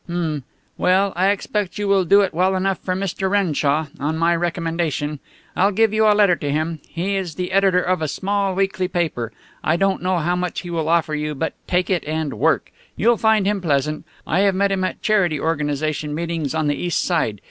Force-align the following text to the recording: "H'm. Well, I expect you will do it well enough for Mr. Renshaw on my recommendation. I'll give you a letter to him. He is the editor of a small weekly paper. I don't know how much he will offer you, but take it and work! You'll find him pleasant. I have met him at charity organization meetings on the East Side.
"H'm. 0.07 0.43
Well, 0.79 1.13
I 1.15 1.29
expect 1.29 1.77
you 1.77 1.87
will 1.87 2.05
do 2.05 2.21
it 2.21 2.33
well 2.33 2.55
enough 2.55 2.79
for 2.79 2.95
Mr. 2.95 3.29
Renshaw 3.29 3.85
on 3.99 4.17
my 4.17 4.35
recommendation. 4.35 5.19
I'll 5.55 5.69
give 5.71 5.93
you 5.93 6.07
a 6.07 6.15
letter 6.17 6.35
to 6.37 6.49
him. 6.51 6.79
He 6.87 7.15
is 7.15 7.35
the 7.35 7.51
editor 7.51 7.83
of 7.83 8.01
a 8.01 8.07
small 8.07 8.55
weekly 8.55 8.87
paper. 8.87 9.31
I 9.63 9.75
don't 9.77 10.01
know 10.01 10.17
how 10.17 10.35
much 10.35 10.61
he 10.61 10.71
will 10.71 10.89
offer 10.89 11.13
you, 11.13 11.35
but 11.35 11.53
take 11.67 11.91
it 11.91 12.03
and 12.05 12.33
work! 12.33 12.71
You'll 12.95 13.17
find 13.17 13.45
him 13.45 13.61
pleasant. 13.61 14.03
I 14.25 14.39
have 14.39 14.55
met 14.55 14.71
him 14.71 14.83
at 14.83 15.03
charity 15.03 15.39
organization 15.39 16.15
meetings 16.15 16.55
on 16.55 16.65
the 16.65 16.73
East 16.75 17.03
Side. 17.03 17.37